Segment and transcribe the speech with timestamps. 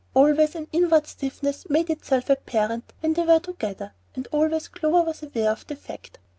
[0.15, 5.21] Always an inward stiffness made itself apparent when they were together, and always Clover was
[5.21, 6.17] aware of the fact.